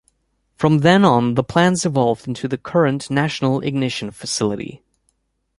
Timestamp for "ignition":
3.61-4.09